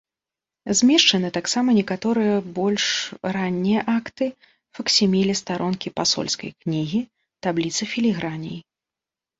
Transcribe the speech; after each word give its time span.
Змешчаны 0.77 1.29
таксама 1.37 1.69
некаторыя 1.79 2.35
больш 2.57 2.85
раннія 3.37 3.81
акты, 3.97 4.25
факсіміле 4.79 5.33
старонкі 5.43 5.87
пасольскай 6.01 6.51
кнігі, 6.63 6.99
табліца 7.47 7.83
філіграней. 7.95 8.59